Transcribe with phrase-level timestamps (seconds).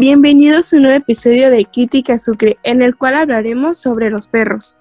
[0.00, 4.78] Bienvenidos a un nuevo episodio de Crítica Sucre, en el cual hablaremos sobre los perros.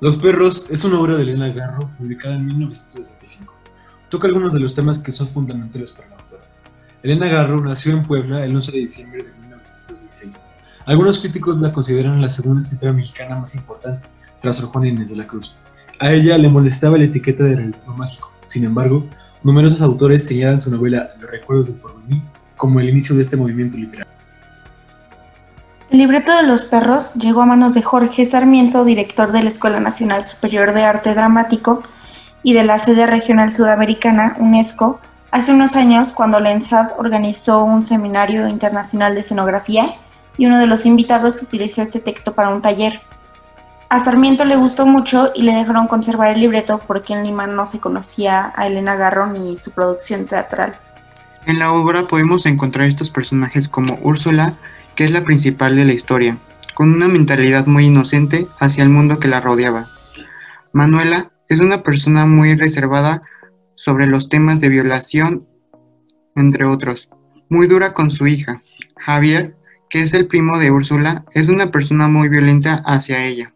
[0.00, 3.54] Los perros es una obra de Elena Garro publicada en 1965.
[4.08, 6.42] Toca algunos de los temas que son fundamentales para la autora.
[7.04, 10.40] Elena Garro nació en Puebla el 11 de diciembre de 1916.
[10.86, 14.08] Algunos críticos la consideran la segunda escritora mexicana más importante,
[14.40, 15.56] tras Sor Inés de la Cruz.
[16.00, 18.32] A ella le molestaba la etiqueta de realismo mágico.
[18.48, 19.08] Sin embargo,
[19.44, 22.22] numerosos autores señalan su novela Los recuerdos del porvenir
[22.56, 24.14] como el inicio de este movimiento literario.
[25.90, 29.80] El libreto de los perros llegó a manos de Jorge Sarmiento, director de la Escuela
[29.80, 31.82] Nacional Superior de Arte Dramático
[32.42, 34.98] y de la sede regional sudamericana UNESCO,
[35.30, 39.96] hace unos años cuando la ENSAD organizó un seminario internacional de escenografía
[40.36, 43.00] y uno de los invitados utilizó este texto para un taller.
[43.88, 47.66] A Sarmiento le gustó mucho y le dejaron conservar el libreto porque en Lima no
[47.66, 50.74] se conocía a Elena Garro ni su producción teatral.
[51.46, 54.56] En la obra podemos encontrar estos personajes como Úrsula,
[54.96, 56.38] que es la principal de la historia,
[56.74, 59.86] con una mentalidad muy inocente hacia el mundo que la rodeaba.
[60.72, 63.20] Manuela es una persona muy reservada
[63.76, 65.46] sobre los temas de violación,
[66.34, 67.10] entre otros,
[67.50, 68.62] muy dura con su hija.
[68.96, 69.54] Javier,
[69.90, 73.52] que es el primo de Úrsula, es una persona muy violenta hacia ella.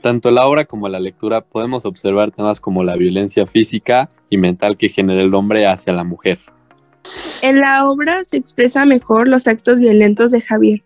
[0.00, 4.76] Tanto la obra como la lectura podemos observar temas como la violencia física y mental
[4.78, 6.40] que genera el hombre hacia la mujer.
[7.42, 10.82] En la obra se expresa mejor los actos violentos de Javier.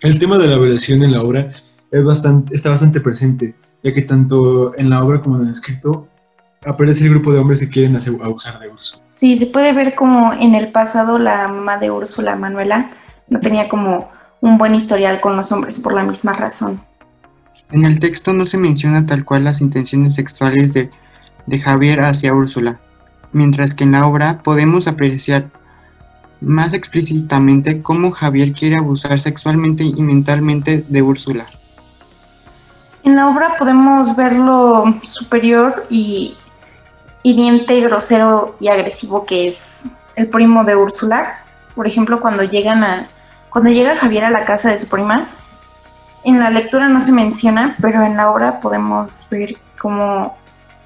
[0.00, 1.50] El tema de la violación en la obra
[1.90, 6.08] es bastante, está bastante presente, ya que tanto en la obra como en el escrito
[6.64, 9.02] aparece el grupo de hombres que quieren abusar de Úrsula.
[9.12, 12.90] Sí, se puede ver como en el pasado la mamá de Úrsula, Manuela,
[13.28, 14.10] no tenía como
[14.40, 16.80] un buen historial con los hombres por la misma razón.
[17.70, 20.90] En el texto no se menciona tal cual las intenciones sexuales de,
[21.46, 22.80] de Javier hacia Úrsula,
[23.32, 25.46] mientras que en la obra podemos apreciar
[26.40, 31.46] más explícitamente cómo Javier quiere abusar sexualmente y mentalmente de Úrsula.
[33.02, 36.36] En la obra podemos ver lo superior y
[37.22, 39.82] hiriente, grosero y agresivo que es
[40.16, 41.44] el primo de Úrsula.
[41.74, 43.08] Por ejemplo, cuando llegan a
[43.50, 45.26] cuando llega Javier a la casa de su prima,
[46.24, 50.36] en la lectura no se menciona, pero en la obra podemos ver cómo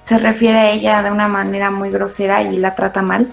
[0.04, 3.32] se refiere a ella de una manera muy grosera y la trata mal.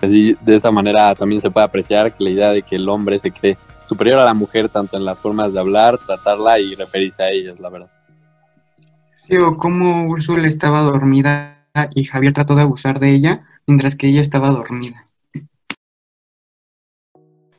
[0.00, 3.18] Así, de esa manera también se puede apreciar que la idea de que el hombre
[3.18, 7.22] se cree superior a la mujer tanto en las formas de hablar, tratarla y referirse
[7.22, 7.90] a ella, es la verdad.
[9.28, 11.58] Sí, o cómo Úrsula estaba dormida
[11.94, 15.04] y Javier trató de abusar de ella mientras que ella estaba dormida.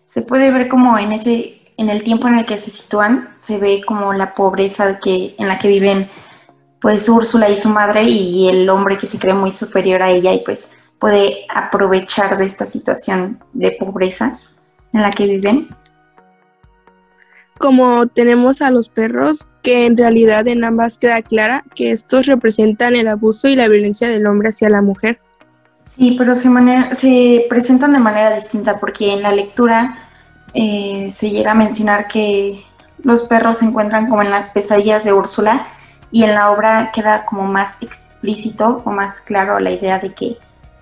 [0.08, 3.60] Se puede ver como en ese en el tiempo en el que se sitúan se
[3.60, 6.10] ve como la pobreza que en la que viven
[6.88, 10.32] pues Úrsula y su madre y el hombre que se cree muy superior a ella
[10.32, 14.40] y pues puede aprovechar de esta situación de pobreza
[14.94, 15.68] en la que viven.
[17.58, 22.96] Como tenemos a los perros, que en realidad en ambas queda clara que estos representan
[22.96, 25.20] el abuso y la violencia del hombre hacia la mujer.
[25.98, 26.50] Sí, pero se,
[26.96, 30.08] se presentan de manera distinta porque en la lectura
[30.54, 32.64] eh, se llega a mencionar que
[33.04, 35.68] los perros se encuentran como en las pesadillas de Úrsula
[36.12, 40.38] y en la obra queda como más explícito o más claro la idea de que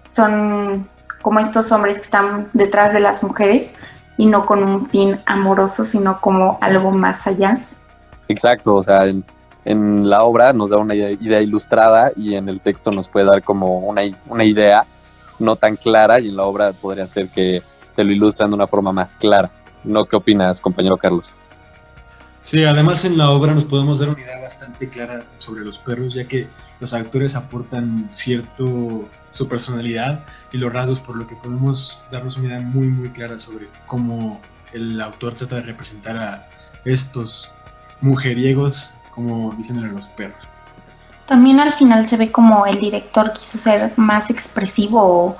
[0.05, 0.87] son
[1.21, 3.71] como estos hombres que están detrás de las mujeres
[4.17, 7.65] y no con un fin amoroso, sino como algo más allá.
[8.27, 9.23] Exacto, o sea, en,
[10.09, 13.79] la obra nos da una idea ilustrada y en el texto nos puede dar como
[13.79, 14.85] una, una idea
[15.39, 17.63] no tan clara y en la obra podría ser que
[17.95, 19.49] te lo ilustran de una forma más clara.
[19.83, 21.35] ¿No qué opinas, compañero Carlos?
[22.45, 26.13] Sí, además en la obra nos podemos dar una idea bastante clara sobre los perros,
[26.13, 26.47] ya que
[26.79, 32.49] los actores aportan cierto su personalidad y los rasgos, por lo que podemos darnos una
[32.49, 34.39] idea muy muy clara sobre cómo
[34.73, 36.47] el autor trata de representar a
[36.85, 37.51] estos
[38.01, 40.37] mujeriegos, como dicen los perros.
[41.25, 45.35] También al final se ve como el director quiso ser más expresivo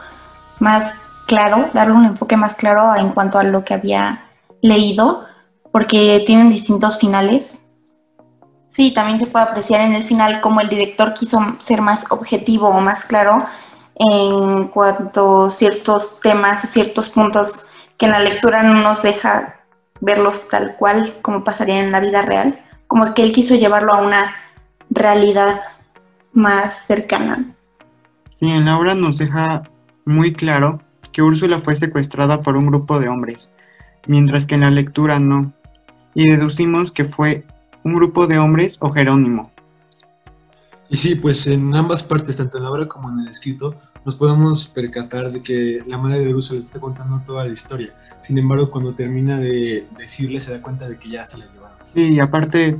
[0.59, 0.91] más
[1.27, 4.25] claro, darle un enfoque más claro en cuanto a lo que había
[4.63, 5.34] leído
[5.75, 7.53] porque tienen distintos finales.
[8.69, 12.69] Sí, también se puede apreciar en el final cómo el director quiso ser más objetivo
[12.69, 13.45] o más claro
[13.95, 17.65] en cuanto a ciertos temas o ciertos puntos
[17.97, 19.65] que en la lectura no nos deja
[19.99, 22.57] verlos tal cual como pasaría en la vida real,
[22.87, 24.33] como que él quiso llevarlo a una
[24.89, 25.59] realidad
[26.31, 27.53] más cercana.
[28.29, 29.63] Sí, en la obra nos deja
[30.05, 30.79] muy claro
[31.11, 33.49] que Úrsula fue secuestrada por un grupo de hombres,
[34.07, 35.51] mientras que en la lectura no
[36.15, 37.45] y deducimos que fue
[37.83, 39.51] un grupo de hombres o Jerónimo.
[40.89, 43.75] Y sí, pues en ambas partes, tanto en la obra como en el escrito,
[44.05, 47.93] nos podemos percatar de que la madre de Uso le está contando toda la historia.
[48.21, 51.75] Sin embargo, cuando termina de decirle, se da cuenta de que ya se la llevaron.
[51.93, 52.77] Sí, y aparte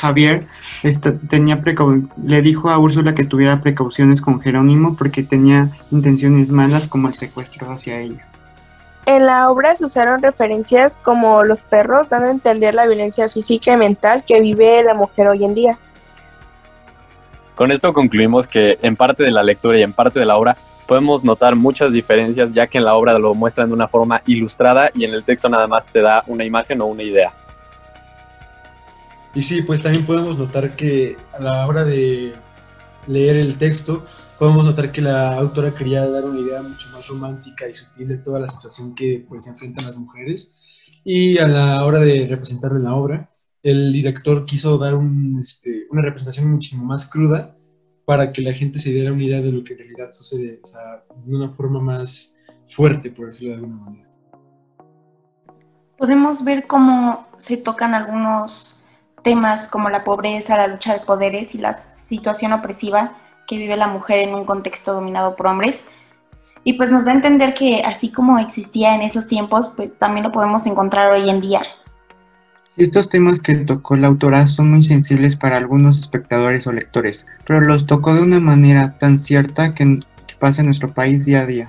[0.00, 0.48] Javier
[0.82, 6.48] esta- tenía precau- le dijo a Úrsula que tuviera precauciones con Jerónimo porque tenía intenciones
[6.50, 8.26] malas como el secuestro hacia ella.
[9.06, 13.72] En la obra se usaron referencias como los perros, dando a entender la violencia física
[13.72, 15.78] y mental que vive la mujer hoy en día.
[17.54, 20.56] Con esto concluimos que en parte de la lectura y en parte de la obra
[20.88, 24.90] podemos notar muchas diferencias, ya que en la obra lo muestran de una forma ilustrada
[24.92, 27.32] y en el texto nada más te da una imagen o una idea.
[29.34, 32.34] Y sí, pues también podemos notar que a la hora de
[33.06, 34.04] leer el texto,
[34.38, 38.18] podemos notar que la autora quería dar una idea mucho más romántica y sutil de
[38.18, 40.54] toda la situación que pues enfrentan las mujeres.
[41.04, 43.30] Y a la hora de representarlo en la obra,
[43.62, 47.56] el director quiso dar un, este, una representación muchísimo más cruda
[48.04, 50.66] para que la gente se diera una idea de lo que en realidad sucede, o
[50.66, 52.36] sea, de una forma más
[52.68, 54.08] fuerte, por decirlo de alguna manera.
[55.98, 58.78] Podemos ver cómo se tocan algunos
[59.24, 61.76] temas como la pobreza, la lucha de poderes y la
[62.06, 63.12] situación opresiva
[63.46, 65.82] que vive la mujer en un contexto dominado por hombres.
[66.64, 70.24] Y pues nos da a entender que así como existía en esos tiempos, pues también
[70.24, 71.62] lo podemos encontrar hoy en día.
[72.76, 77.60] Estos temas que tocó la autora son muy sensibles para algunos espectadores o lectores, pero
[77.60, 81.46] los tocó de una manera tan cierta que, que pasa en nuestro país día a
[81.46, 81.66] día.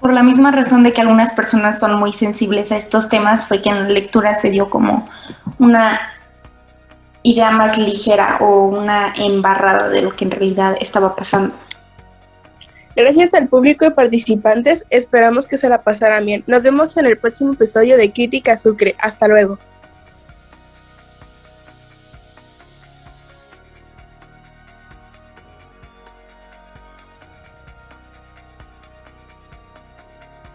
[0.00, 3.62] Por la misma razón de que algunas personas son muy sensibles a estos temas, fue
[3.62, 5.08] que en la lectura se dio como
[5.58, 5.98] una
[7.22, 11.54] idea más ligera o una embarrada de lo que en realidad estaba pasando.
[12.96, 16.44] Gracias al público y participantes, esperamos que se la pasaran bien.
[16.46, 18.96] Nos vemos en el próximo episodio de Crítica Sucre.
[18.98, 19.58] Hasta luego.